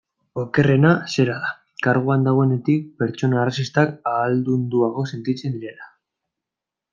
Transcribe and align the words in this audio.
Okerrena 0.43 0.93
zera 1.15 1.35
da, 1.43 1.51
karguan 1.87 2.25
dagoenetik, 2.27 2.87
pertsona 3.03 3.39
arrazistak 3.43 3.93
ahaldunduago 4.13 5.05
sentitzen 5.13 5.59
direla. 5.61 5.93